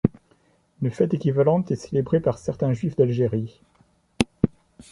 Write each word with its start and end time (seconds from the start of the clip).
Une 0.81 0.89
fête 0.89 1.13
équivalente 1.13 1.69
est 1.69 1.75
célébrée 1.75 2.19
par 2.21 2.39
certains 2.39 2.73
Juifs 2.73 2.95
d'Algérie. 2.95 3.61